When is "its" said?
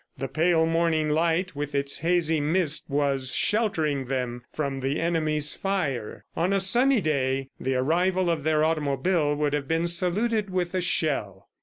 1.75-1.99